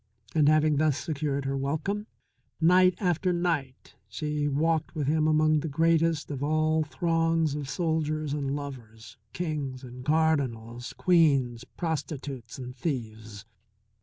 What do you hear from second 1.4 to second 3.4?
her welcome, night after